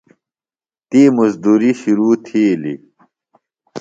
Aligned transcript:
تی 0.89 1.01
مُزدُری 1.15 1.71
شِرو 1.79 2.09
تِھیلیۡ۔ 2.25 2.79